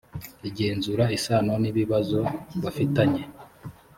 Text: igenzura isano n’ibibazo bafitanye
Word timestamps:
igenzura 0.49 1.03
isano 1.17 1.53
n’ibibazo 1.61 2.19
bafitanye 2.63 3.21